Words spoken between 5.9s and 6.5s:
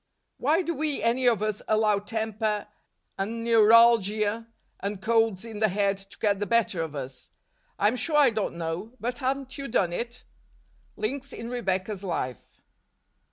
to get the